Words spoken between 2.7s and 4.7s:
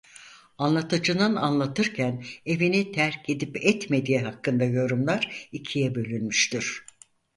terk edip etmediği hakkında